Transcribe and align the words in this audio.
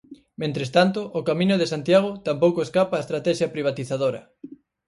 Mentres 0.41 0.69
tanto, 0.77 0.99
o 1.19 1.21
Camiño 1.29 1.55
de 1.59 1.71
Santiago 1.73 2.09
tampouco 2.27 2.59
escapa 2.61 2.99
á 2.99 3.03
estratexia 3.03 3.51
privatizadora. 3.55 4.21